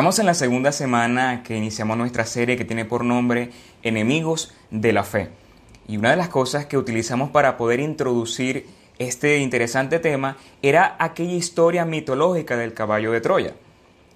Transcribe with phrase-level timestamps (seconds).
[0.00, 3.50] Estamos en la segunda semana que iniciamos nuestra serie que tiene por nombre
[3.82, 5.28] Enemigos de la Fe.
[5.86, 8.66] Y una de las cosas que utilizamos para poder introducir
[8.98, 13.54] este interesante tema era aquella historia mitológica del caballo de Troya.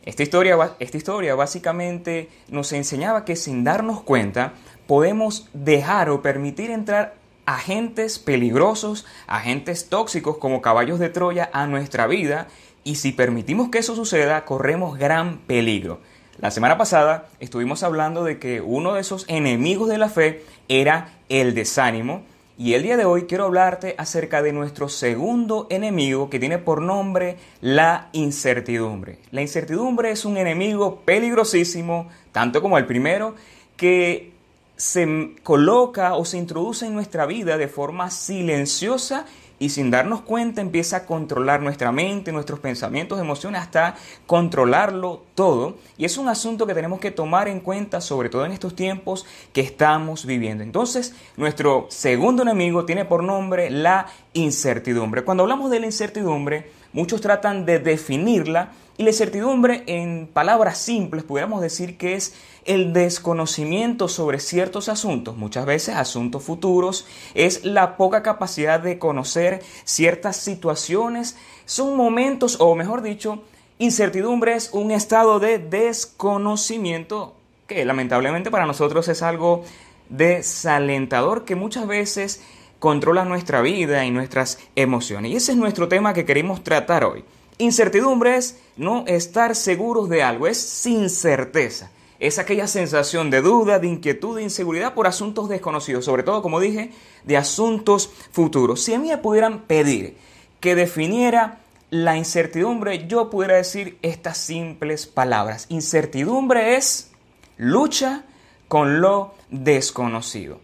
[0.07, 4.55] Esta historia, esta historia básicamente nos enseñaba que sin darnos cuenta
[4.87, 12.07] podemos dejar o permitir entrar agentes peligrosos, agentes tóxicos como caballos de Troya a nuestra
[12.07, 12.48] vida
[12.85, 16.01] y si permitimos que eso suceda, corremos gran peligro.
[16.39, 21.12] La semana pasada estuvimos hablando de que uno de esos enemigos de la fe era
[21.29, 22.23] el desánimo
[22.57, 26.83] y el día de hoy quiero hablarte acerca de nuestro segundo enemigo que tiene por
[26.83, 29.19] nombre la incertidumbre.
[29.32, 33.35] La incertidumbre es un enemigo peligrosísimo, tanto como el primero,
[33.77, 34.32] que
[34.77, 39.24] se coloca o se introduce en nuestra vida de forma silenciosa
[39.59, 43.95] y sin darnos cuenta empieza a controlar nuestra mente, nuestros pensamientos, emociones, hasta
[44.27, 45.77] controlarlo todo.
[45.97, 49.27] Y es un asunto que tenemos que tomar en cuenta, sobre todo en estos tiempos
[49.52, 50.65] que estamos viviendo.
[50.65, 55.24] Entonces, nuestro segundo enemigo tiene por nombre la incertidumbre.
[55.24, 61.24] Cuando hablamos de la incertidumbre, muchos tratan de definirla y la incertidumbre, en palabras simples,
[61.24, 62.32] pudiéramos decir que es
[62.64, 67.04] el desconocimiento sobre ciertos asuntos, muchas veces asuntos futuros,
[67.34, 73.42] es la poca capacidad de conocer ciertas situaciones, son momentos, o mejor dicho,
[73.78, 77.34] incertidumbre es un estado de desconocimiento
[77.66, 79.65] que lamentablemente para nosotros es algo
[80.09, 82.42] desalentador que muchas veces
[82.84, 85.32] controla nuestra vida y nuestras emociones.
[85.32, 87.25] Y ese es nuestro tema que queremos tratar hoy.
[87.56, 91.91] Incertidumbre es no estar seguros de algo, es sin certeza.
[92.21, 96.60] Es aquella sensación de duda, de inquietud, de inseguridad por asuntos desconocidos, sobre todo, como
[96.60, 96.91] dije,
[97.25, 98.82] de asuntos futuros.
[98.82, 100.19] Si a mí me pudieran pedir
[100.60, 105.65] que definiera la incertidumbre, yo pudiera decir estas simples palabras.
[105.71, 107.12] Incertidumbre es
[107.56, 108.25] lucha
[108.69, 110.63] con lo desconocido.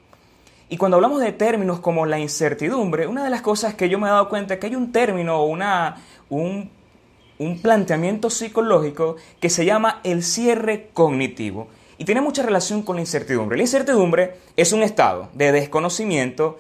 [0.71, 4.07] Y cuando hablamos de términos como la incertidumbre, una de las cosas que yo me
[4.07, 5.47] he dado cuenta es que hay un término o
[6.31, 6.71] un
[7.41, 13.03] un planteamiento psicológico que se llama el cierre cognitivo y tiene mucha relación con la
[13.03, 13.57] incertidumbre.
[13.57, 16.59] La incertidumbre es un estado de desconocimiento,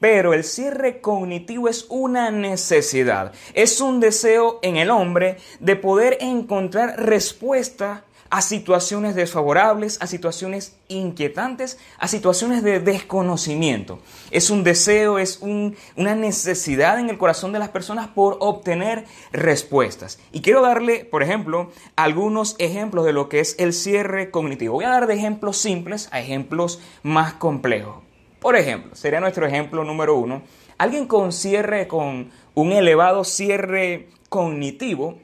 [0.00, 6.18] pero el cierre cognitivo es una necesidad, es un deseo en el hombre de poder
[6.20, 14.00] encontrar respuesta a situaciones desfavorables, a situaciones inquietantes, a situaciones de desconocimiento.
[14.30, 20.18] Es un deseo, es una necesidad en el corazón de las personas por obtener respuestas.
[20.32, 24.74] Y quiero darle, por ejemplo, algunos ejemplos de lo que es el cierre cognitivo.
[24.74, 27.96] Voy a dar de ejemplos simples a ejemplos más complejos.
[28.40, 30.42] Por ejemplo, sería nuestro ejemplo número uno.
[30.76, 35.18] Alguien con cierre, con un elevado cierre cognitivo,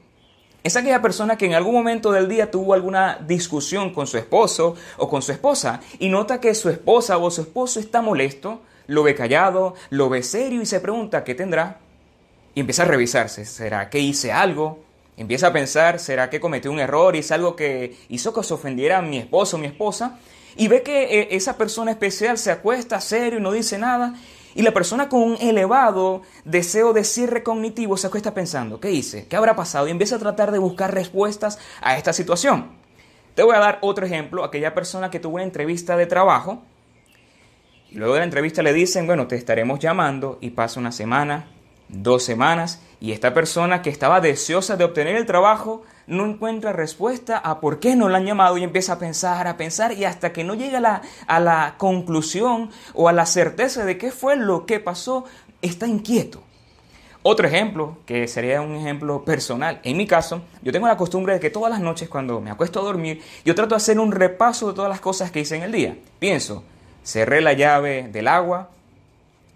[0.65, 4.75] es aquella persona que en algún momento del día tuvo alguna discusión con su esposo
[4.97, 9.03] o con su esposa y nota que su esposa o su esposo está molesto, lo
[9.03, 11.81] ve callado, lo ve serio y se pregunta qué tendrá.
[12.55, 14.83] Y empieza a revisarse, ¿será que hice algo?
[15.19, 17.15] Empieza a pensar, ¿será que cometí un error?
[17.15, 20.19] ¿Es algo que hizo que se ofendiera mi esposo o mi esposa?
[20.57, 24.15] Y ve que eh, esa persona especial se acuesta serio y no dice nada
[24.55, 29.27] y la persona con un elevado deseo de cierre cognitivo se acuesta pensando, ¿qué hice?
[29.27, 29.89] ¿Qué habrá pasado?
[29.89, 32.73] Y empieza a tratar de buscar respuestas a esta situación.
[33.35, 36.63] Te voy a dar otro ejemplo, aquella persona que tuvo una entrevista de trabajo
[37.91, 41.47] y luego de la entrevista le dicen, bueno, te estaremos llamando y pasa una semana,
[41.89, 47.39] dos semanas y esta persona que estaba deseosa de obtener el trabajo no encuentra respuesta
[47.39, 50.33] a por qué no la han llamado y empieza a pensar, a pensar y hasta
[50.33, 54.37] que no llega a la, a la conclusión o a la certeza de qué fue
[54.37, 55.25] lo que pasó,
[55.63, 56.43] está inquieto.
[57.27, 61.41] Otro ejemplo, que sería un ejemplo personal, en mi caso, yo tengo la costumbre de
[61.41, 64.69] que todas las noches cuando me acuesto a dormir, yo trato de hacer un repaso
[64.69, 65.97] de todas las cosas que hice en el día.
[66.19, 66.65] Pienso,
[67.03, 68.69] cerré la llave del agua,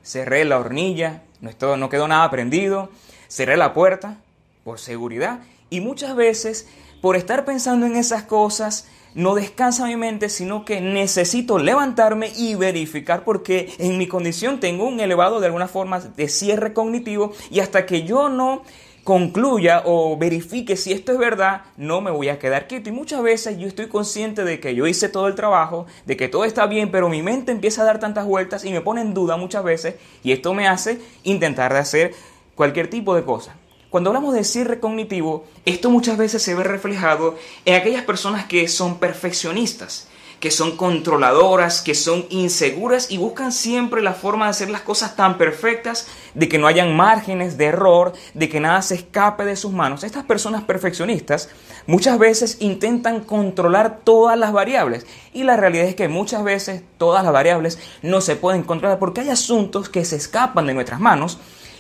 [0.03, 2.89] cerré la hornilla, no, no quedó nada prendido,
[3.29, 4.17] cerré la puerta
[4.65, 5.41] por seguridad
[5.71, 6.69] y muchas veces,
[7.01, 12.55] por estar pensando en esas cosas, no descansa mi mente, sino que necesito levantarme y
[12.55, 17.61] verificar porque en mi condición tengo un elevado de alguna forma de cierre cognitivo y
[17.61, 18.63] hasta que yo no
[19.05, 22.91] concluya o verifique si esto es verdad, no me voy a quedar quieto.
[22.91, 26.29] Y muchas veces yo estoy consciente de que yo hice todo el trabajo, de que
[26.29, 29.15] todo está bien, pero mi mente empieza a dar tantas vueltas y me pone en
[29.15, 32.15] duda muchas veces y esto me hace intentar de hacer
[32.55, 33.57] cualquier tipo de cosa.
[33.91, 38.69] Cuando hablamos de cierre cognitivo, esto muchas veces se ve reflejado en aquellas personas que
[38.69, 40.09] son perfeccionistas,
[40.41, 45.17] que son controladoras, que son inseguras y buscan siempre la forma de hacer las cosas
[45.17, 49.57] tan perfectas, de que no hayan márgenes de error, de que nada se escape de
[49.57, 50.05] sus manos.
[50.05, 51.49] Estas personas perfeccionistas
[51.87, 57.25] muchas veces intentan controlar todas las variables y la realidad es que muchas veces todas
[57.25, 61.39] las variables no se pueden controlar porque hay asuntos que se escapan de nuestras manos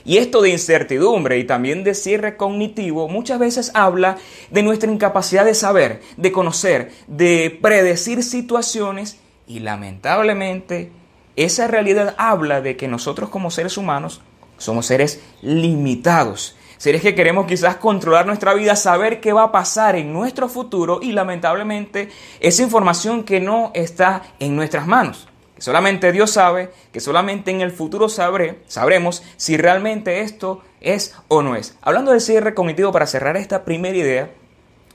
[0.08, 4.16] y esto de incertidumbre y también de cierre cognitivo muchas veces habla
[4.50, 10.90] de nuestra incapacidad de saber, de conocer, de predecir situaciones y lamentablemente
[11.36, 14.22] esa realidad habla de que nosotros como seres humanos
[14.56, 16.56] somos seres limitados.
[16.78, 21.00] Seres que queremos quizás controlar nuestra vida, saber qué va a pasar en nuestro futuro
[21.02, 22.08] y lamentablemente
[22.40, 25.27] esa información que no está en nuestras manos
[25.58, 31.56] solamente Dios sabe, que solamente en el futuro sabremos si realmente esto es o no
[31.56, 31.76] es.
[31.82, 34.30] Hablando del cierre cognitivo, para cerrar esta primera idea,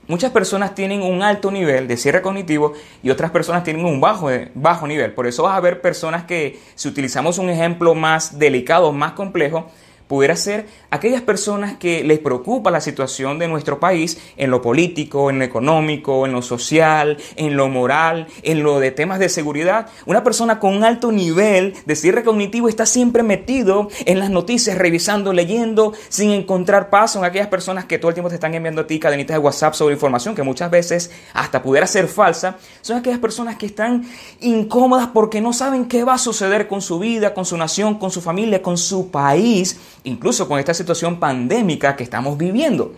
[0.06, 2.72] muchas personas tienen un alto nivel de cierre cognitivo
[3.02, 5.12] y otras personas tienen un bajo, bajo nivel.
[5.12, 9.70] Por eso vas a ver personas que, si utilizamos un ejemplo más delicado, más complejo,
[10.14, 15.28] pudiera ser aquellas personas que les preocupa la situación de nuestro país en lo político,
[15.28, 19.88] en lo económico, en lo social, en lo moral, en lo de temas de seguridad.
[20.06, 24.78] Una persona con un alto nivel de cierre cognitivo está siempre metido en las noticias,
[24.78, 28.82] revisando, leyendo, sin encontrar paso en aquellas personas que todo el tiempo te están enviando
[28.82, 32.56] a ti cadenitas de WhatsApp sobre información que muchas veces hasta pudiera ser falsa.
[32.82, 34.08] Son aquellas personas que están
[34.40, 38.12] incómodas porque no saben qué va a suceder con su vida, con su nación, con
[38.12, 42.94] su familia, con su país incluso con esta situación pandémica que estamos viviendo.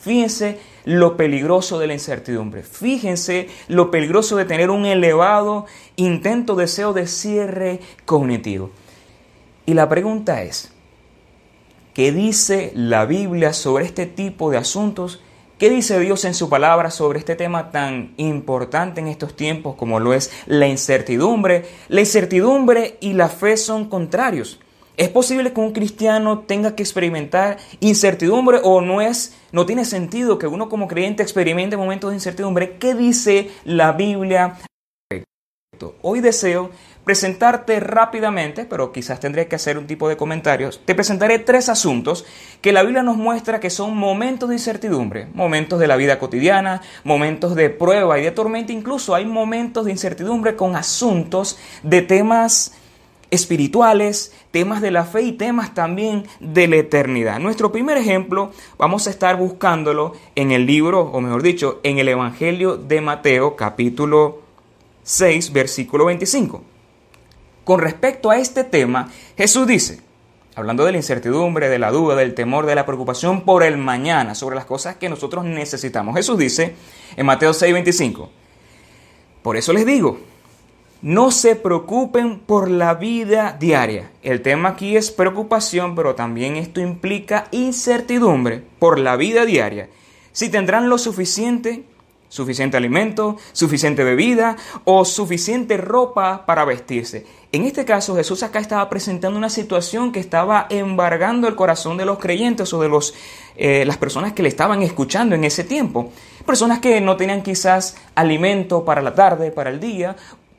[0.00, 2.62] Fíjense lo peligroso de la incertidumbre.
[2.62, 5.66] Fíjense lo peligroso de tener un elevado
[5.96, 8.70] intento, deseo de cierre cognitivo.
[9.66, 10.72] Y la pregunta es,
[11.94, 15.22] ¿qué dice la Biblia sobre este tipo de asuntos?
[15.58, 20.00] ¿Qué dice Dios en su palabra sobre este tema tan importante en estos tiempos como
[20.00, 21.64] lo es la incertidumbre?
[21.88, 24.60] La incertidumbre y la fe son contrarios.
[24.96, 30.38] ¿Es posible que un cristiano tenga que experimentar incertidumbre o no es no tiene sentido
[30.38, 32.76] que uno como creyente experimente momentos de incertidumbre?
[32.78, 34.56] ¿Qué dice la Biblia?
[36.00, 36.70] Hoy deseo
[37.02, 40.80] presentarte rápidamente, pero quizás tendré que hacer un tipo de comentarios.
[40.84, 42.24] Te presentaré tres asuntos
[42.60, 46.82] que la Biblia nos muestra que son momentos de incertidumbre, momentos de la vida cotidiana,
[47.02, 52.72] momentos de prueba y de tormenta, incluso hay momentos de incertidumbre con asuntos de temas
[53.34, 57.38] espirituales, temas de la fe y temas también de la eternidad.
[57.40, 62.08] Nuestro primer ejemplo vamos a estar buscándolo en el libro, o mejor dicho, en el
[62.08, 64.40] Evangelio de Mateo capítulo
[65.02, 66.62] 6, versículo 25.
[67.64, 70.00] Con respecto a este tema, Jesús dice,
[70.54, 74.34] hablando de la incertidumbre, de la duda, del temor, de la preocupación por el mañana,
[74.34, 76.14] sobre las cosas que nosotros necesitamos.
[76.14, 76.74] Jesús dice
[77.16, 78.30] en Mateo 6, 25,
[79.42, 80.18] por eso les digo,
[81.02, 84.10] no se preocupen por la vida diaria.
[84.22, 89.88] El tema aquí es preocupación, pero también esto implica incertidumbre por la vida diaria.
[90.32, 91.84] Si tendrán lo suficiente,
[92.34, 97.24] suficiente alimento, suficiente bebida o suficiente ropa para vestirse.
[97.52, 102.04] En este caso Jesús acá estaba presentando una situación que estaba embargando el corazón de
[102.04, 103.14] los creyentes o de los,
[103.54, 106.10] eh, las personas que le estaban escuchando en ese tiempo.
[106.44, 110.16] Personas que no tenían quizás alimento para la tarde, para el día,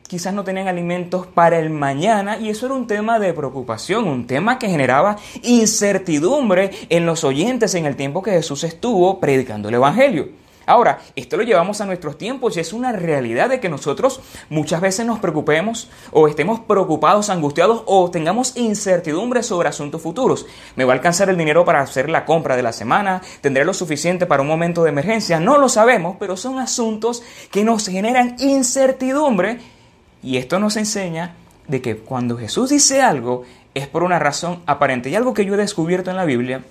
[0.07, 4.27] quizás no tenían alimentos para el mañana y eso era un tema de preocupación, un
[4.27, 9.75] tema que generaba incertidumbre en los oyentes en el tiempo que Jesús estuvo predicando el
[9.75, 10.29] Evangelio.
[10.67, 14.19] Ahora, esto lo llevamos a nuestros tiempos y es una realidad de que nosotros
[14.49, 20.47] muchas veces nos preocupemos o estemos preocupados, angustiados o tengamos incertidumbre sobre asuntos futuros.
[20.75, 23.21] ¿Me va a alcanzar el dinero para hacer la compra de la semana?
[23.41, 25.39] ¿Tendré lo suficiente para un momento de emergencia?
[25.39, 27.21] No lo sabemos, pero son asuntos
[27.51, 29.59] que nos generan incertidumbre
[30.25, 31.35] y esto nos enseña
[31.67, 33.43] de que cuando Jesús dice algo
[33.75, 35.09] es por una razón aparente.
[35.09, 36.63] Y algo que yo he descubierto en la Biblia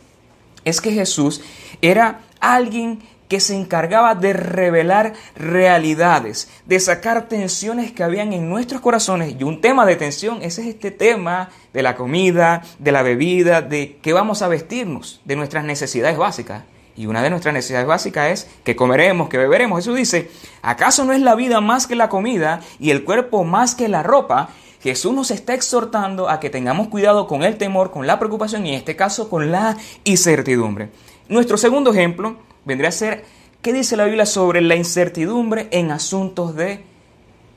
[0.65, 1.41] es que Jesús
[1.81, 8.81] era alguien que se encargaba de revelar realidades, de sacar tensiones que habían en nuestros
[8.81, 9.37] corazones.
[9.39, 13.63] Y un tema de tensión, ese es este tema de la comida, de la bebida,
[13.63, 16.65] de qué vamos a vestirnos, de nuestras necesidades básicas.
[16.97, 19.79] Y una de nuestras necesidades básicas es que comeremos, que beberemos.
[19.79, 20.31] Jesús dice,
[20.63, 24.03] ¿acaso no es la vida más que la comida y el cuerpo más que la
[24.03, 24.51] ropa?
[24.81, 28.71] Jesús nos está exhortando a que tengamos cuidado con el temor, con la preocupación y
[28.71, 30.91] en este caso con la incertidumbre.
[31.29, 33.25] Nuestro segundo ejemplo vendría a ser,
[33.63, 36.85] ¿qué dice la Biblia sobre la incertidumbre en asuntos de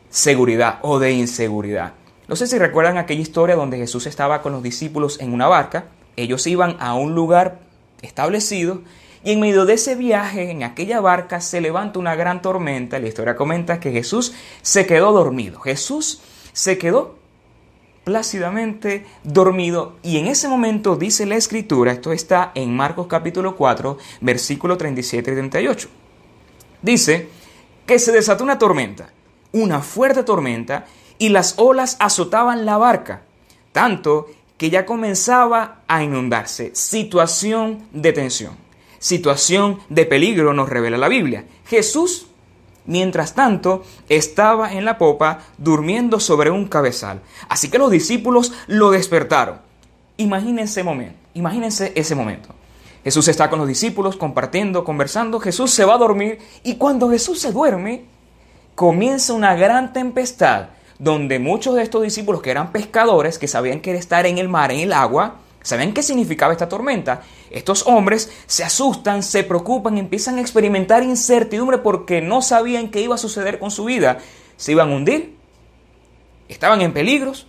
[0.09, 1.93] seguridad o de inseguridad?
[2.27, 5.85] No sé si recuerdan aquella historia donde Jesús estaba con los discípulos en una barca,
[6.15, 7.59] ellos iban a un lugar
[8.01, 8.81] establecido
[9.27, 12.97] Y en medio de ese viaje, en aquella barca, se levanta una gran tormenta.
[12.97, 15.59] La historia comenta que Jesús se quedó dormido.
[15.59, 16.21] Jesús
[16.53, 17.17] se quedó
[18.05, 23.97] plácidamente dormido y en ese momento dice la escritura, esto está en Marcos capítulo 4,
[24.21, 25.89] versículo 37 y 38.
[26.81, 27.27] Dice
[27.85, 29.11] que se desató una tormenta,
[29.51, 30.85] una fuerte tormenta,
[31.17, 33.23] y las olas azotaban la barca,
[33.73, 36.71] tanto que ya comenzaba a inundarse.
[36.73, 38.66] Situación de tensión,
[38.99, 41.45] situación de peligro nos revela la Biblia.
[41.65, 42.27] Jesús
[42.87, 47.19] Mientras tanto, estaba en la popa durmiendo sobre un cabezal.
[47.49, 49.59] Así que los discípulos lo despertaron.
[50.15, 52.55] Imagínense momento, imagínense ese momento.
[53.03, 55.39] Jesús está con los discípulos compartiendo, conversando.
[55.39, 58.05] Jesús se va a dormir y cuando Jesús se duerme,
[58.73, 63.91] comienza una gran tempestad donde muchos de estos discípulos que eran pescadores, que sabían que
[63.91, 68.31] era estar en el mar, en el agua, sabían qué significaba esta tormenta estos hombres
[68.45, 73.59] se asustan, se preocupan, empiezan a experimentar incertidumbre porque no sabían qué iba a suceder
[73.59, 74.19] con su vida.
[74.57, 75.35] ¿Se iban a hundir?
[76.49, 77.47] ¿Estaban en peligros?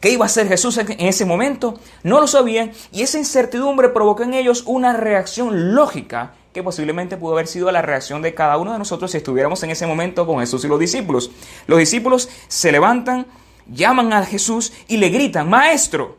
[0.00, 1.78] ¿Qué iba a hacer Jesús en ese momento?
[2.02, 7.34] No lo sabían y esa incertidumbre provocó en ellos una reacción lógica que posiblemente pudo
[7.34, 10.40] haber sido la reacción de cada uno de nosotros si estuviéramos en ese momento con
[10.40, 11.30] Jesús y los discípulos.
[11.66, 13.26] Los discípulos se levantan,
[13.68, 16.18] llaman a Jesús y le gritan, Maestro,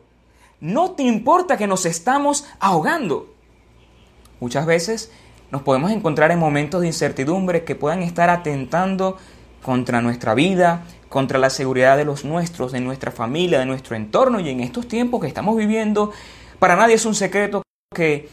[0.63, 3.27] no te importa que nos estamos ahogando.
[4.39, 5.11] Muchas veces
[5.51, 9.17] nos podemos encontrar en momentos de incertidumbre que puedan estar atentando
[9.61, 14.39] contra nuestra vida, contra la seguridad de los nuestros, de nuestra familia, de nuestro entorno.
[14.39, 16.13] Y en estos tiempos que estamos viviendo,
[16.59, 17.61] para nadie es un secreto
[17.93, 18.29] que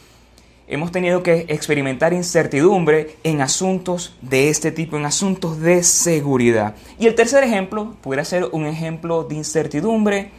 [0.69, 6.77] hemos tenido que experimentar incertidumbre en asuntos de este tipo, en asuntos de seguridad.
[6.97, 10.31] Y el tercer ejemplo pudiera ser un ejemplo de incertidumbre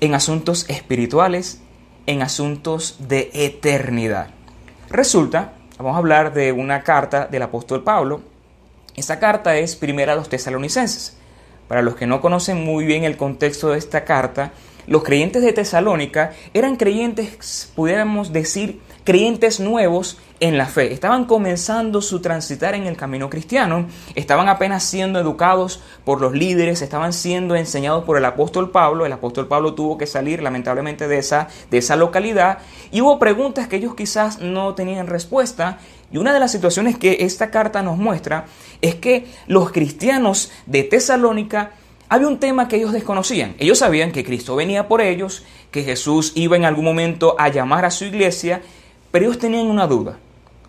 [0.00, 1.60] en asuntos espirituales,
[2.06, 4.28] en asuntos de eternidad.
[4.90, 8.20] Resulta, vamos a hablar de una carta del apóstol Pablo.
[8.96, 11.16] Esa carta es primera a los tesalonicenses.
[11.68, 14.52] Para los que no conocen muy bien el contexto de esta carta,
[14.86, 20.92] los creyentes de Tesalónica eran creyentes, pudiéramos decir, creyentes nuevos en la fe.
[20.92, 26.82] Estaban comenzando su transitar en el camino cristiano, estaban apenas siendo educados por los líderes,
[26.82, 29.06] estaban siendo enseñados por el apóstol Pablo.
[29.06, 32.58] El apóstol Pablo tuvo que salir lamentablemente de esa, de esa localidad
[32.90, 35.78] y hubo preguntas que ellos quizás no tenían respuesta.
[36.10, 38.46] Y una de las situaciones que esta carta nos muestra
[38.80, 41.72] es que los cristianos de Tesalónica
[42.08, 43.54] había un tema que ellos desconocían.
[43.58, 47.84] Ellos sabían que Cristo venía por ellos, que Jesús iba en algún momento a llamar
[47.84, 48.62] a su iglesia,
[49.14, 50.18] pero ellos tenían una duda,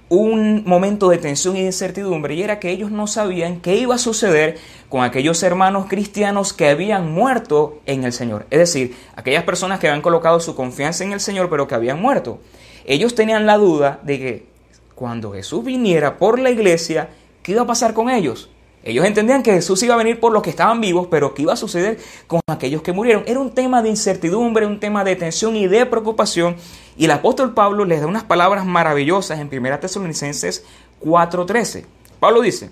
[0.07, 3.95] un momento de tensión y de incertidumbre, y era que ellos no sabían qué iba
[3.95, 8.45] a suceder con aquellos hermanos cristianos que habían muerto en el Señor.
[8.51, 11.99] Es decir, aquellas personas que habían colocado su confianza en el Señor, pero que habían
[11.99, 12.37] muerto.
[12.85, 14.45] Ellos tenían la duda de que
[14.93, 17.09] cuando Jesús viniera por la iglesia,
[17.41, 18.51] ¿qué iba a pasar con ellos?
[18.83, 21.53] Ellos entendían que Jesús iba a venir por los que estaban vivos, pero ¿qué iba
[21.53, 21.97] a suceder
[22.27, 23.23] con aquellos que murieron?
[23.25, 26.55] Era un tema de incertidumbre, un tema de tensión y de preocupación.
[26.97, 30.65] Y el apóstol Pablo les da unas palabras maravillosas en 1 Tesalonicenses
[31.01, 31.85] 4:13.
[32.19, 32.71] Pablo dice,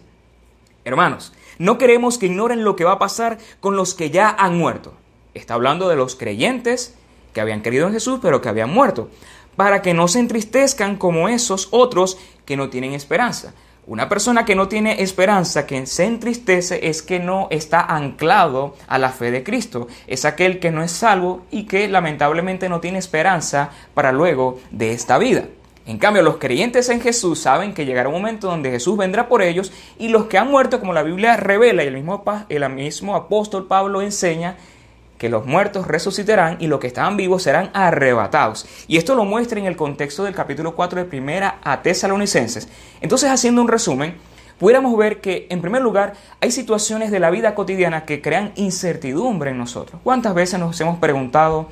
[0.85, 4.57] hermanos, no queremos que ignoren lo que va a pasar con los que ya han
[4.57, 4.93] muerto.
[5.33, 6.95] Está hablando de los creyentes
[7.33, 9.09] que habían creído en Jesús, pero que habían muerto,
[9.55, 13.53] para que no se entristezcan como esos otros que no tienen esperanza.
[13.85, 18.97] Una persona que no tiene esperanza, que se entristece, es que no está anclado a
[18.97, 19.87] la fe de Cristo.
[20.07, 24.93] Es aquel que no es salvo y que lamentablemente no tiene esperanza para luego de
[24.93, 25.47] esta vida.
[25.85, 29.41] En cambio, los creyentes en Jesús saben que llegará un momento donde Jesús vendrá por
[29.41, 33.15] ellos y los que han muerto, como la Biblia revela y el mismo, el mismo
[33.17, 34.55] apóstol Pablo enseña,
[35.23, 38.65] que los muertos resucitarán y los que estaban vivos serán arrebatados.
[38.89, 42.67] Y esto lo muestra en el contexto del capítulo 4 de primera a Tesalonicenses.
[42.99, 44.17] Entonces, haciendo un resumen,
[44.59, 49.51] pudiéramos ver que, en primer lugar, hay situaciones de la vida cotidiana que crean incertidumbre
[49.51, 50.01] en nosotros.
[50.03, 51.69] ¿Cuántas veces nos hemos preguntado,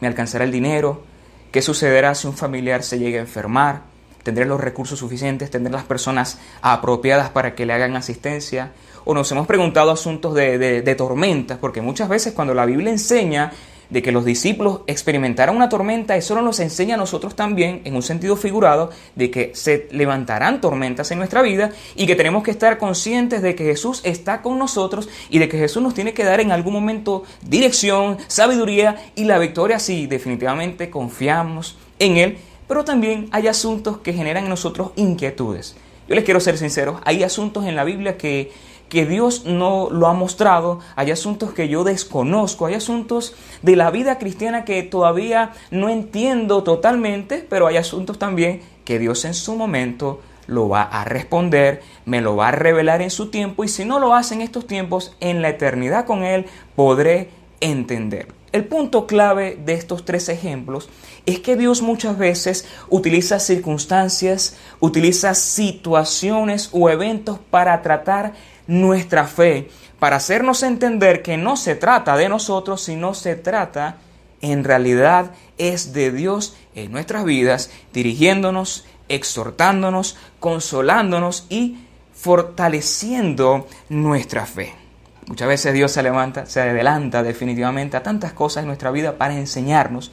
[0.00, 1.04] ¿me alcanzará el dinero?
[1.52, 3.82] ¿Qué sucederá si un familiar se llega a enfermar?
[4.26, 5.50] ¿Tendré los recursos suficientes?
[5.52, 8.72] ¿Tendré las personas apropiadas para que le hagan asistencia?
[9.06, 13.52] o nos hemos preguntado asuntos de, tormentas, porque muchas veces cuando la Biblia enseña
[13.88, 18.02] de que los discípulos experimentaron una tormenta, eso nos enseña a nosotros también, en un
[18.02, 22.78] sentido figurado, de que se levantarán tormentas en nuestra vida y que tenemos que estar
[22.78, 26.40] conscientes de que Jesús está con nosotros y de que Jesús nos tiene que dar
[26.40, 32.38] en algún momento dirección, sabiduría y la victoria si definitivamente confiamos en Él.
[32.68, 35.76] Pero también hay asuntos que generan en nosotros inquietudes
[36.08, 38.52] Yo les quiero ser sincero, hay asuntos en la Biblia que,
[38.88, 43.90] que Dios no lo ha mostrado, hay asuntos que yo desconozco, hay asuntos de la
[43.90, 49.56] vida cristiana que todavía no entiendo totalmente, pero hay asuntos también que Dios en su
[49.56, 53.84] momento lo va a responder, me lo va a revelar en su tiempo y si
[53.84, 57.30] no lo hace en estos tiempos, en la eternidad con Él podré
[57.60, 58.28] entender.
[58.56, 60.88] El punto clave de estos tres ejemplos
[61.26, 68.32] es que Dios muchas veces utiliza circunstancias, utiliza situaciones o eventos para tratar
[68.66, 73.98] nuestra fe, para hacernos entender que no se trata de nosotros, sino se trata
[74.40, 81.76] en realidad es de Dios en nuestras vidas, dirigiéndonos, exhortándonos, consolándonos y
[82.14, 84.85] fortaleciendo nuestra fe.
[85.28, 89.34] Muchas veces Dios se levanta, se adelanta definitivamente a tantas cosas en nuestra vida para
[89.34, 90.12] enseñarnos.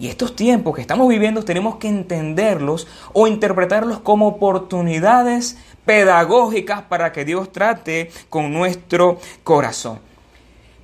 [0.00, 7.12] Y estos tiempos que estamos viviendo tenemos que entenderlos o interpretarlos como oportunidades pedagógicas para
[7.12, 10.00] que Dios trate con nuestro corazón.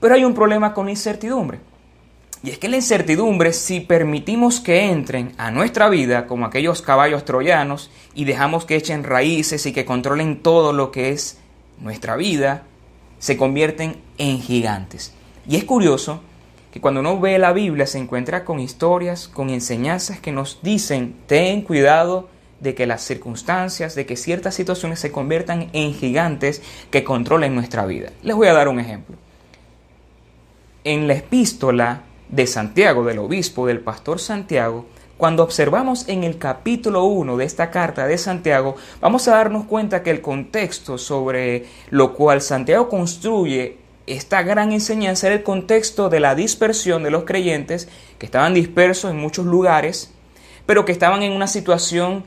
[0.00, 1.58] Pero hay un problema con la incertidumbre.
[2.44, 7.24] Y es que la incertidumbre, si permitimos que entren a nuestra vida como aquellos caballos
[7.24, 11.38] troyanos y dejamos que echen raíces y que controlen todo lo que es
[11.80, 12.62] nuestra vida,
[13.18, 15.12] se convierten en gigantes.
[15.48, 16.20] Y es curioso
[16.72, 21.16] que cuando uno ve la Biblia se encuentra con historias, con enseñanzas que nos dicen,
[21.26, 22.28] ten cuidado
[22.60, 27.86] de que las circunstancias, de que ciertas situaciones se conviertan en gigantes que controlen nuestra
[27.86, 28.10] vida.
[28.22, 29.16] Les voy a dar un ejemplo.
[30.84, 34.86] En la epístola de Santiago, del obispo, del pastor Santiago,
[35.18, 40.04] cuando observamos en el capítulo 1 de esta carta de Santiago, vamos a darnos cuenta
[40.04, 46.20] que el contexto sobre lo cual Santiago construye esta gran enseñanza era el contexto de
[46.20, 50.14] la dispersión de los creyentes que estaban dispersos en muchos lugares,
[50.66, 52.24] pero que estaban en una situación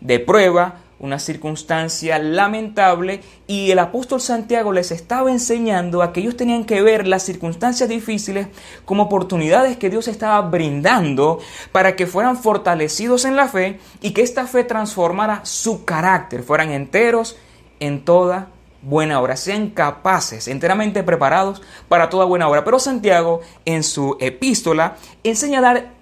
[0.00, 6.36] de prueba, una circunstancia lamentable y el apóstol Santiago les estaba enseñando a que ellos
[6.36, 8.48] tenían que ver las circunstancias difíciles
[8.84, 11.38] como oportunidades que Dios estaba brindando
[11.70, 16.70] para que fueran fortalecidos en la fe y que esta fe transformara su carácter, fueran
[16.70, 17.36] enteros
[17.80, 18.48] en toda
[18.82, 22.64] buena obra, sean capaces, enteramente preparados para toda buena obra.
[22.64, 25.98] Pero Santiago en su epístola enseña a dar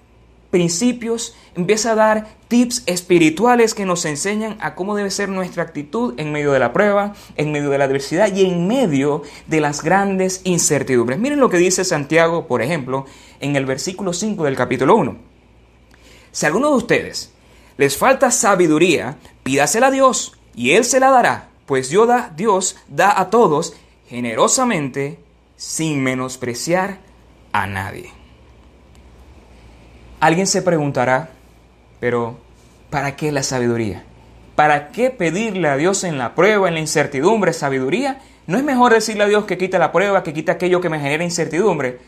[0.49, 6.13] principios, empieza a dar tips espirituales que nos enseñan a cómo debe ser nuestra actitud
[6.17, 9.83] en medio de la prueba, en medio de la adversidad y en medio de las
[9.83, 11.19] grandes incertidumbres.
[11.19, 13.05] Miren lo que dice Santiago, por ejemplo,
[13.39, 15.17] en el versículo 5 del capítulo 1.
[16.31, 17.33] Si a alguno de ustedes
[17.77, 22.77] les falta sabiduría, pídasela a Dios y Él se la dará, pues Dios da, Dios
[22.87, 23.75] da a todos
[24.07, 25.19] generosamente
[25.57, 26.99] sin menospreciar
[27.51, 28.11] a nadie.
[30.19, 31.29] Alguien se preguntará,
[31.99, 32.37] pero
[32.89, 34.03] ¿para qué la sabiduría?
[34.55, 38.19] ¿Para qué pedirle a Dios en la prueba, en la incertidumbre, sabiduría?
[38.47, 40.99] ¿No es mejor decirle a Dios que quita la prueba, que quita aquello que me
[40.99, 41.99] genera incertidumbre?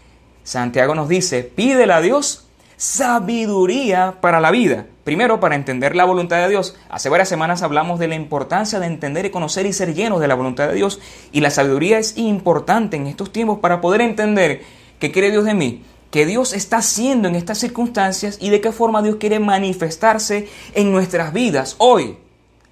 [0.44, 2.50] Santiago nos dice, pídele a Dios
[2.80, 4.86] sabiduría para la vida.
[5.04, 6.78] Primero, para entender la voluntad de Dios.
[6.90, 10.30] Hace varias semanas hablamos de la importancia de entender y conocer y ser llenos de
[10.30, 11.02] la voluntad de Dios.
[11.34, 14.62] Y la sabiduría es importante en estos tiempos para poder entender
[14.98, 18.72] qué quiere Dios de mí, que Dios está haciendo en estas circunstancias y de qué
[18.72, 22.18] forma Dios quiere manifestarse en nuestras vidas hoy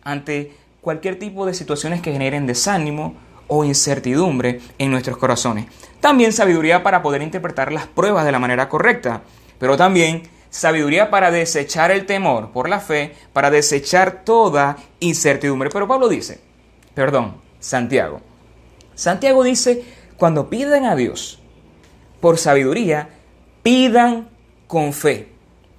[0.04, 3.16] ante cualquier tipo de situaciones que generen desánimo
[3.48, 5.66] o incertidumbre en nuestros corazones.
[6.00, 9.22] También sabiduría para poder interpretar las pruebas de la manera correcta,
[9.60, 15.70] pero también sabiduría para desechar el temor por la fe, para desechar toda incertidumbre.
[15.70, 16.40] Pero Pablo dice,
[16.94, 18.22] perdón, Santiago.
[18.96, 19.84] Santiago dice,
[20.18, 21.40] cuando piden a Dios
[22.20, 23.10] por sabiduría,
[23.68, 24.30] pidan
[24.66, 25.28] con fe.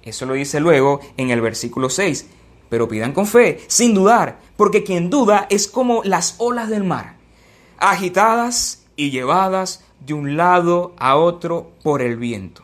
[0.03, 2.27] Eso lo dice luego en el versículo 6.
[2.69, 7.15] Pero pidan con fe, sin dudar, porque quien duda es como las olas del mar,
[7.79, 12.61] agitadas y llevadas de un lado a otro por el viento.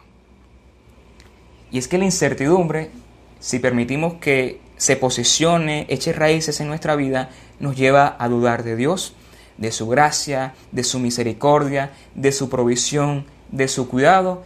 [1.72, 2.92] Y es que la incertidumbre,
[3.40, 8.76] si permitimos que se posicione, eche raíces en nuestra vida, nos lleva a dudar de
[8.76, 9.16] Dios,
[9.58, 14.44] de su gracia, de su misericordia, de su provisión, de su cuidado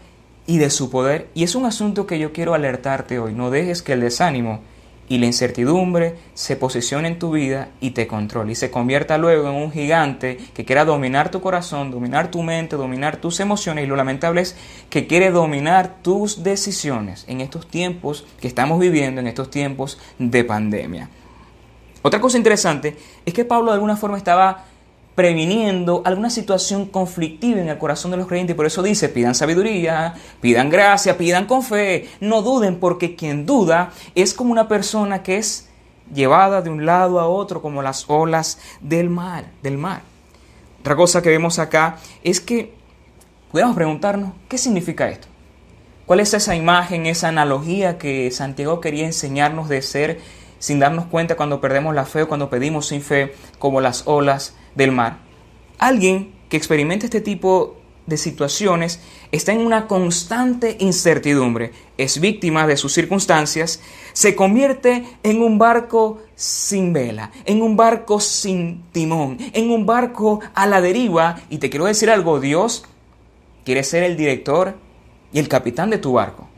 [0.50, 1.30] y de su poder.
[1.36, 3.36] Y es un asunto que yo quiero alertarte hoy.
[3.36, 4.62] No dejes que el desánimo
[5.08, 9.48] y la incertidumbre se posicione en tu vida y te controle y se convierta luego
[9.48, 13.88] en un gigante que quiera dominar tu corazón, dominar tu mente, dominar tus emociones y
[13.88, 14.56] lo lamentable es
[14.90, 20.44] que quiere dominar tus decisiones en estos tiempos que estamos viviendo, en estos tiempos de
[20.44, 21.10] pandemia.
[22.02, 24.66] Otra cosa interesante es que Pablo de alguna forma estaba
[25.20, 28.56] previniendo alguna situación conflictiva en el corazón de los creyentes.
[28.56, 33.92] Por eso dice, pidan sabiduría, pidan gracia, pidan con fe, no duden porque quien duda
[34.16, 35.68] es como una persona que es
[36.16, 40.04] llevada de un lado a otro como las olas del mar, del mar.
[40.80, 42.74] Otra cosa que vemos acá es que
[43.52, 45.28] podemos preguntarnos, ¿qué significa esto?
[46.06, 50.22] ¿Cuál es esa imagen, esa analogía que Santiago quería enseñarnos de ser
[50.60, 54.56] sin darnos cuenta cuando perdemos la fe o cuando pedimos sin fe como las olas
[54.80, 55.20] del mar?
[55.78, 59.00] Alguien que experimente este tipo de situaciones
[59.32, 63.82] está en una constante incertidumbre, es víctima de sus circunstancias,
[64.14, 70.40] se convierte en un barco sin vela, en un barco sin timón, en un barco
[70.56, 71.40] a la deriva.
[71.50, 72.86] Y te quiero decir algo, Dios
[73.64, 74.76] quiere ser el director
[75.32, 76.49] y el capitán de tu barco.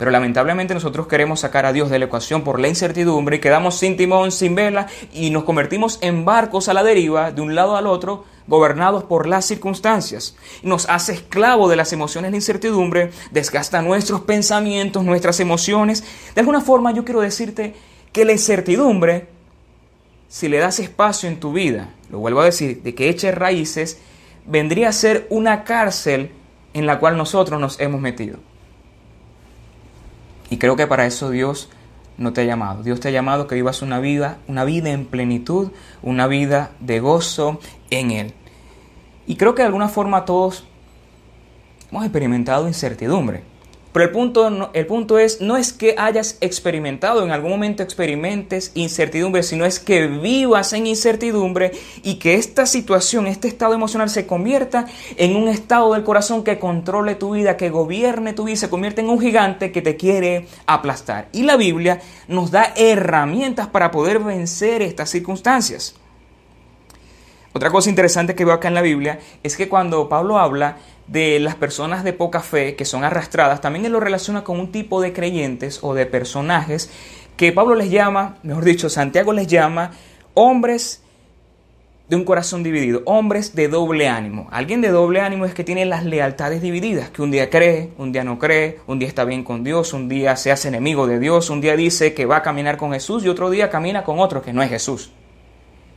[0.00, 3.74] Pero lamentablemente nosotros queremos sacar a Dios de la ecuación por la incertidumbre y quedamos
[3.74, 7.76] sin timón, sin vela y nos convertimos en barcos a la deriva de un lado
[7.76, 10.36] al otro gobernados por las circunstancias.
[10.62, 16.02] Nos hace esclavo de las emociones de incertidumbre, desgasta nuestros pensamientos, nuestras emociones.
[16.34, 17.74] De alguna forma yo quiero decirte
[18.10, 19.28] que la incertidumbre,
[20.28, 23.98] si le das espacio en tu vida, lo vuelvo a decir, de que eche raíces,
[24.46, 26.30] vendría a ser una cárcel
[26.72, 28.38] en la cual nosotros nos hemos metido.
[30.50, 31.70] Y creo que para eso Dios
[32.18, 32.82] no te ha llamado.
[32.82, 35.70] Dios te ha llamado que vivas una vida, una vida en plenitud,
[36.02, 38.34] una vida de gozo en Él.
[39.26, 40.66] Y creo que de alguna forma todos
[41.90, 43.49] hemos experimentado incertidumbre.
[43.92, 48.70] Pero el punto, el punto es, no es que hayas experimentado, en algún momento experimentes
[48.74, 51.72] incertidumbre, sino es que vivas en incertidumbre
[52.04, 56.60] y que esta situación, este estado emocional se convierta en un estado del corazón que
[56.60, 60.46] controle tu vida, que gobierne tu vida, se convierte en un gigante que te quiere
[60.66, 61.28] aplastar.
[61.32, 65.96] Y la Biblia nos da herramientas para poder vencer estas circunstancias.
[67.52, 70.76] Otra cosa interesante que veo acá en la Biblia es que cuando Pablo habla
[71.10, 74.70] de las personas de poca fe que son arrastradas, también él lo relaciona con un
[74.70, 76.90] tipo de creyentes o de personajes
[77.36, 79.90] que Pablo les llama, mejor dicho, Santiago les llama
[80.34, 81.02] hombres
[82.08, 84.48] de un corazón dividido, hombres de doble ánimo.
[84.52, 88.12] Alguien de doble ánimo es que tiene las lealtades divididas, que un día cree, un
[88.12, 91.18] día no cree, un día está bien con Dios, un día se hace enemigo de
[91.18, 94.20] Dios, un día dice que va a caminar con Jesús y otro día camina con
[94.20, 95.12] otro que no es Jesús.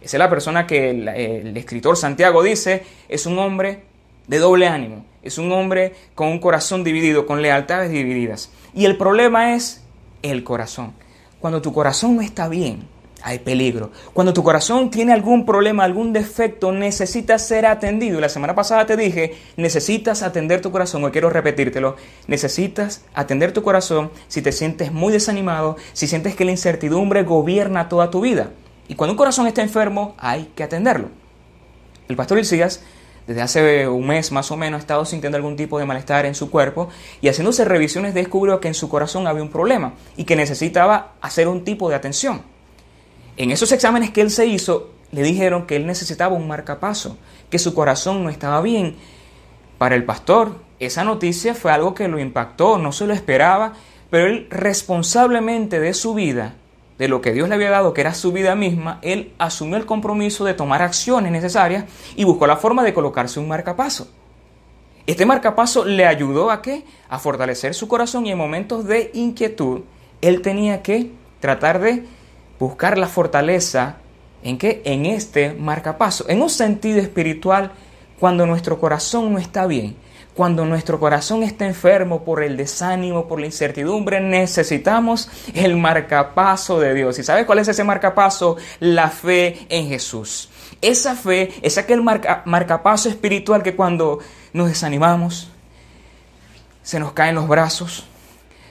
[0.02, 3.84] Esa es la persona que el, escritor Santiago dice es un hombre
[4.28, 8.50] de doble ánimo, es un hombre con un corazón dividido, con lealtades divididas.
[8.74, 9.82] Y el problema es
[10.22, 10.94] el corazón.
[11.40, 12.88] Cuando tu corazón no está bien,
[13.24, 13.92] hay peligro.
[14.14, 18.18] Cuando tu corazón tiene algún problema, algún defecto, necesita ser atendido.
[18.18, 21.04] Y la semana pasada te dije, necesitas atender tu corazón.
[21.06, 21.96] Hoy quiero repetírtelo.
[22.28, 27.88] Necesitas atender tu corazón si te sientes muy desanimado, si sientes que la incertidumbre gobierna
[27.88, 28.52] toda tu vida.
[28.90, 31.08] Y cuando un corazón está enfermo, hay que atenderlo.
[32.10, 32.82] El pastor Ilcías,
[33.28, 36.36] desde hace un mes más o menos, ha estado sintiendo algún tipo de malestar en
[36.36, 36.90] su cuerpo
[37.22, 41.48] y haciéndose revisiones descubrió que en su corazón había un problema y que necesitaba hacer
[41.48, 42.42] un tipo de atención.
[43.38, 47.18] En esos exámenes que él se hizo, le dijeron que él necesitaba un marcapaso,
[47.50, 48.96] que su corazón no estaba bien.
[49.78, 53.74] Para el pastor, esa noticia fue algo que lo impactó, no se lo esperaba,
[54.10, 56.56] pero él responsablemente de su vida
[56.98, 59.86] de lo que Dios le había dado, que era su vida misma, él asumió el
[59.86, 64.08] compromiso de tomar acciones necesarias y buscó la forma de colocarse un marcapaso.
[65.06, 66.86] Este marcapaso le ayudó a qué?
[67.10, 69.82] A fortalecer su corazón y en momentos de inquietud,
[70.22, 72.06] él tenía que tratar de
[72.58, 73.98] buscar la fortaleza
[74.44, 74.82] en qué?
[74.86, 76.26] En este marcapaso.
[76.30, 77.72] En un sentido espiritual,
[78.20, 79.96] cuando nuestro corazón no está bien,
[80.34, 86.94] cuando nuestro corazón está enfermo por el desánimo, por la incertidumbre, necesitamos el marcapaso de
[86.94, 87.20] Dios.
[87.20, 88.58] ¿Y sabes cuál es ese marcapaso?
[88.80, 90.50] La fe en Jesús.
[90.82, 94.20] Esa fe es aquel marcapaso espiritual que cuando
[94.54, 95.50] nos desanimamos,
[96.82, 98.06] se nos caen los brazos,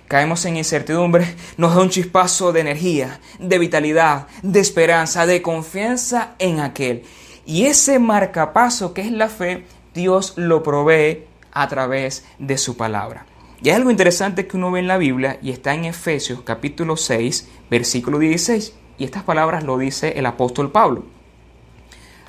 [0.08, 6.34] caemos en incertidumbre, nos da un chispazo de energía, de vitalidad, de esperanza, de confianza
[6.38, 7.04] en aquel.
[7.46, 13.26] Y ese marcapaso que es la fe, Dios lo provee a través de su palabra.
[13.62, 16.96] Y hay algo interesante que uno ve en la Biblia y está en Efesios capítulo
[16.96, 18.74] 6, versículo 16.
[18.98, 21.04] Y estas palabras lo dice el apóstol Pablo.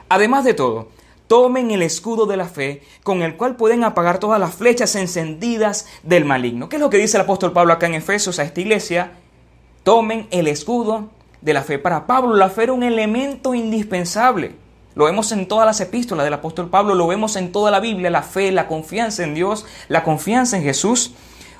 [0.09, 0.89] Además de todo,
[1.27, 5.87] tomen el escudo de la fe con el cual pueden apagar todas las flechas encendidas
[6.03, 6.69] del maligno.
[6.69, 9.13] ¿Qué es lo que dice el apóstol Pablo acá en Efesios a esta iglesia?
[9.83, 11.09] Tomen el escudo
[11.41, 11.79] de la fe.
[11.79, 14.55] Para Pablo la fe era un elemento indispensable.
[14.95, 18.09] Lo vemos en todas las epístolas del apóstol Pablo, lo vemos en toda la Biblia,
[18.09, 21.13] la fe, la confianza en Dios, la confianza en Jesús.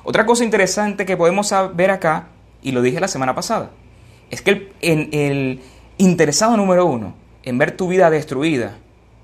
[0.04, 2.28] Otra cosa interesante que podemos ver acá,
[2.62, 3.70] y lo dije la semana pasada,
[4.30, 5.60] es que el, en, el
[5.98, 8.76] interesado número uno en ver tu vida destruida,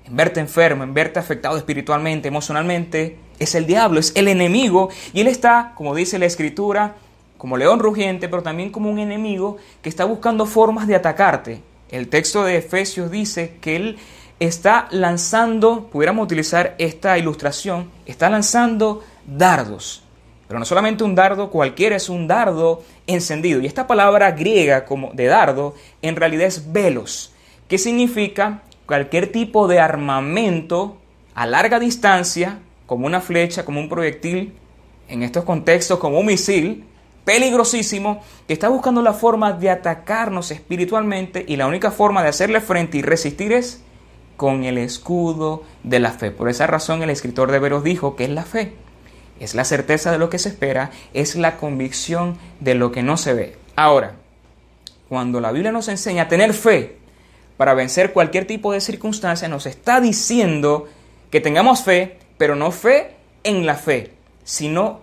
[0.05, 5.21] en verte enfermo, en verte afectado espiritualmente, emocionalmente, es el diablo, es el enemigo, y
[5.21, 6.95] él está, como dice la escritura,
[7.37, 11.61] como león rugiente, pero también como un enemigo que está buscando formas de atacarte.
[11.91, 13.97] El texto de Efesios dice que él
[14.39, 20.03] está lanzando, pudiéramos utilizar esta ilustración, está lanzando dardos.
[20.47, 23.61] Pero no solamente un dardo cualquiera, es un dardo encendido.
[23.61, 27.33] Y esta palabra griega como de dardo en realidad es velos,
[27.67, 30.97] que significa cualquier tipo de armamento
[31.35, 34.53] a larga distancia, como una flecha, como un proyectil,
[35.07, 36.85] en estos contextos como un misil,
[37.25, 42.61] peligrosísimo que está buscando la forma de atacarnos espiritualmente y la única forma de hacerle
[42.61, 43.81] frente y resistir es
[44.37, 46.31] con el escudo de la fe.
[46.31, 48.73] Por esa razón el escritor de Veros dijo que es la fe.
[49.39, 53.17] Es la certeza de lo que se espera, es la convicción de lo que no
[53.17, 53.55] se ve.
[53.75, 54.13] Ahora,
[55.09, 56.97] cuando la Biblia nos enseña a tener fe
[57.57, 60.87] para vencer cualquier tipo de circunstancia, nos está diciendo
[61.29, 65.01] que tengamos fe, pero no fe en la fe, sino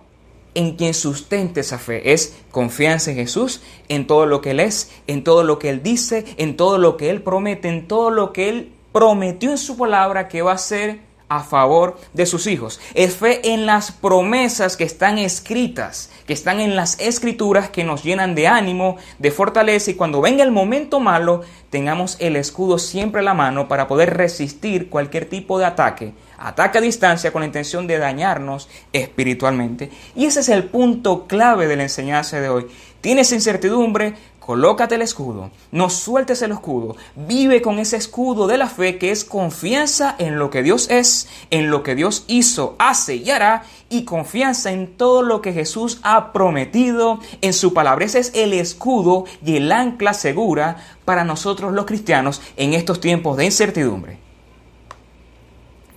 [0.55, 2.13] en quien sustente esa fe.
[2.13, 5.83] Es confianza en Jesús, en todo lo que Él es, en todo lo que Él
[5.83, 9.77] dice, en todo lo que Él promete, en todo lo que Él prometió en su
[9.77, 12.81] palabra que va a ser a favor de sus hijos.
[12.95, 18.03] Es fe en las promesas que están escritas, que están en las escrituras que nos
[18.03, 23.21] llenan de ánimo, de fortaleza y cuando venga el momento malo tengamos el escudo siempre
[23.21, 26.13] a la mano para poder resistir cualquier tipo de ataque.
[26.39, 29.89] Ataque a distancia con la intención de dañarnos espiritualmente.
[30.15, 32.67] Y ese es el punto clave de la enseñanza de hoy.
[33.01, 34.15] Tienes incertidumbre,
[34.49, 39.11] Colócate el escudo, no sueltes el escudo, vive con ese escudo de la fe que
[39.11, 43.61] es confianza en lo que Dios es, en lo que Dios hizo, hace y hará,
[43.89, 48.05] y confianza en todo lo que Jesús ha prometido en su palabra.
[48.05, 53.37] Ese es el escudo y el ancla segura para nosotros los cristianos en estos tiempos
[53.37, 54.28] de incertidumbre.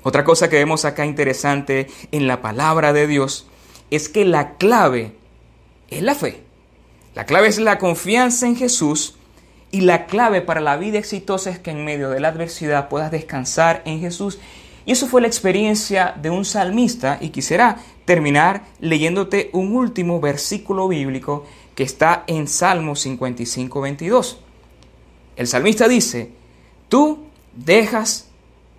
[0.03, 3.47] Otra cosa que vemos acá interesante en la palabra de Dios
[3.91, 5.13] es que la clave
[5.91, 6.43] es la fe.
[7.15, 9.17] La clave es la confianza en Jesús
[9.71, 13.11] y la clave para la vida exitosa es que en medio de la adversidad puedas
[13.11, 14.39] descansar en Jesús.
[14.85, 20.89] Y eso fue la experiencia de un salmista y quisiera terminar leyéndote un último versículo
[20.89, 24.41] bíblico que está en Salmo 55, 22.
[25.37, 26.31] El salmista dice,
[26.89, 28.29] tú dejas,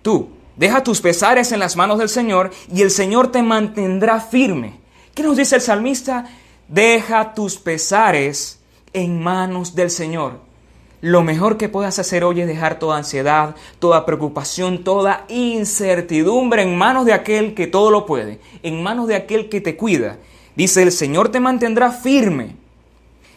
[0.02, 4.78] tú, deja tus pesares en las manos del Señor y el Señor te mantendrá firme.
[5.14, 6.26] ¿Qué nos dice el salmista?
[6.68, 8.60] Deja tus pesares
[8.92, 10.40] en manos del Señor.
[11.00, 16.78] Lo mejor que puedas hacer hoy es dejar toda ansiedad, toda preocupación, toda incertidumbre en
[16.78, 20.16] manos de aquel que todo lo puede, en manos de aquel que te cuida.
[20.56, 22.56] Dice, el Señor te mantendrá firme.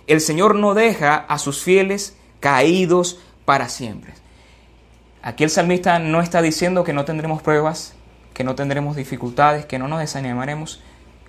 [0.08, 4.14] El Señor no deja a sus fieles caídos para siempre.
[5.28, 7.96] Aquí el salmista no está diciendo que no tendremos pruebas,
[8.34, 10.82] que no tendremos dificultades, que no nos desanimaremos,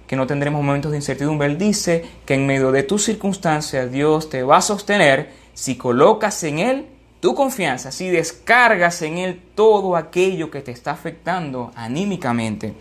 [0.07, 1.49] que no tendremos momentos de incertidumbre.
[1.49, 6.45] Él dice que en medio de tus circunstancias Dios te va a sostener si colocas
[6.45, 6.87] en Él
[7.19, 12.75] tu confianza, si descargas en Él todo aquello que te está afectando anímicamente.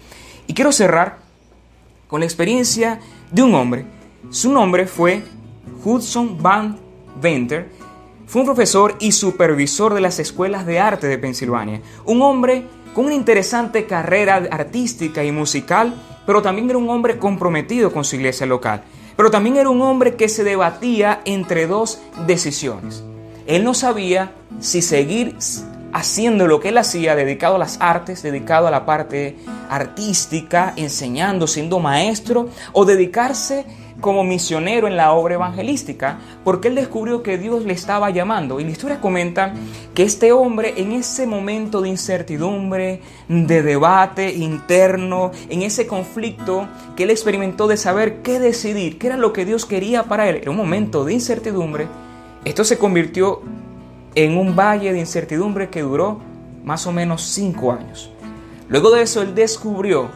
[0.45, 1.17] Y quiero cerrar
[2.07, 2.99] con la experiencia
[3.31, 3.87] de un hombre.
[4.29, 5.23] Su nombre fue
[5.83, 6.77] Hudson Van
[7.19, 7.86] Venter.
[8.27, 11.81] Fue un profesor y supervisor de las escuelas de arte de Pensilvania.
[12.05, 15.95] Un hombre con una interesante carrera artística y musical
[16.27, 18.83] pero también era un hombre comprometido con su iglesia local.
[19.15, 23.01] Pero también era un hombre que se debatía entre dos decisiones.
[23.47, 25.37] Él no sabía si seguir
[25.93, 29.37] haciendo lo que él hacía, dedicado a las artes, dedicado a la parte
[29.69, 33.65] artística, enseñando, siendo maestro, o dedicarse
[34.01, 38.59] como misionero en la obra evangelística, porque él descubrió que Dios le estaba llamando.
[38.59, 39.53] Y la historia comenta
[39.93, 47.03] que este hombre en ese momento de incertidumbre, de debate interno, en ese conflicto que
[47.03, 50.49] él experimentó de saber qué decidir, qué era lo que Dios quería para él, en
[50.49, 51.87] un momento de incertidumbre,
[52.45, 53.41] esto se convirtió
[54.15, 56.19] en un valle de incertidumbre que duró
[56.63, 58.11] más o menos cinco años.
[58.69, 60.09] Luego de eso él descubrió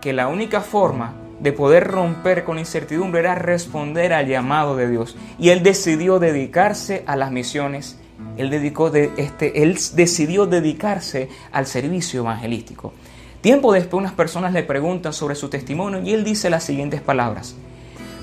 [0.00, 5.16] que la única forma de poder romper con incertidumbre era responder al llamado de Dios.
[5.38, 7.98] Y él decidió dedicarse a las misiones.
[8.36, 12.92] Él, dedicó de este, él decidió dedicarse al servicio evangelístico.
[13.40, 17.56] Tiempo después unas personas le preguntan sobre su testimonio y él dice las siguientes palabras.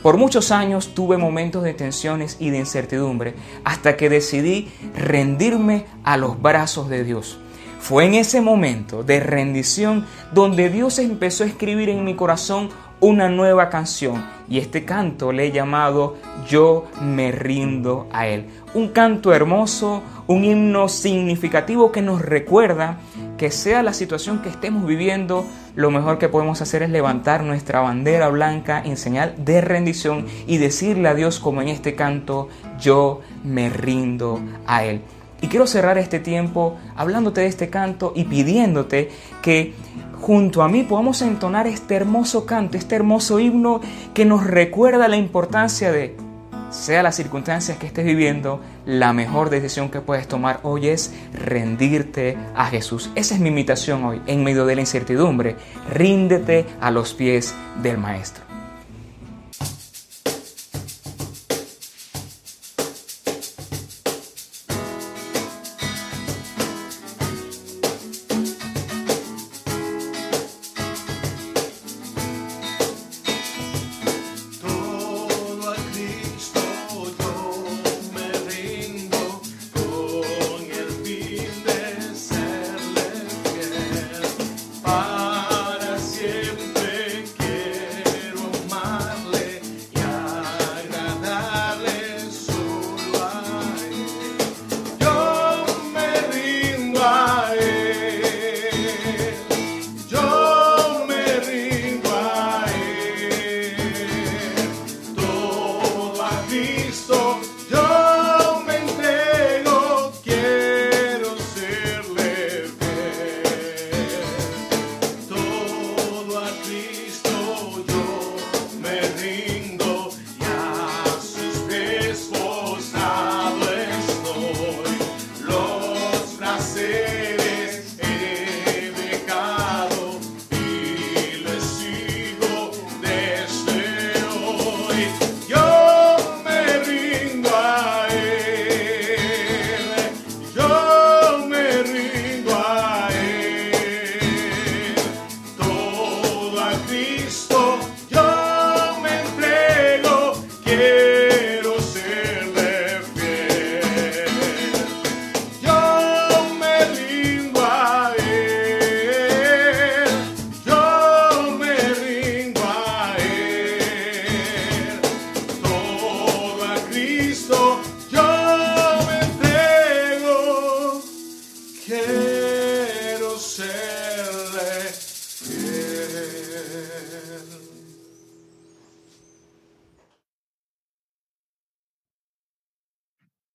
[0.01, 3.33] Por muchos años tuve momentos de tensiones y de incertidumbre
[3.65, 7.37] hasta que decidí rendirme a los brazos de Dios.
[7.81, 12.69] Fue en ese momento de rendición donde Dios empezó a escribir en mi corazón
[13.01, 18.47] una nueva canción y este canto le he llamado Yo me rindo a Él.
[18.73, 22.97] Un canto hermoso, un himno significativo que nos recuerda
[23.37, 27.79] que sea la situación que estemos viviendo, lo mejor que podemos hacer es levantar nuestra
[27.79, 33.21] bandera blanca en señal de rendición y decirle a Dios como en este canto, yo
[33.43, 35.01] me rindo a Él.
[35.41, 39.09] Y quiero cerrar este tiempo hablándote de este canto y pidiéndote
[39.41, 39.73] que
[40.21, 43.81] junto a mí podamos entonar este hermoso canto, este hermoso himno
[44.13, 46.15] que nos recuerda la importancia de,
[46.69, 52.37] sea las circunstancias que estés viviendo, la mejor decisión que puedes tomar hoy es rendirte
[52.55, 53.09] a Jesús.
[53.15, 55.55] Esa es mi invitación hoy, en medio de la incertidumbre.
[55.89, 58.48] Ríndete a los pies del Maestro.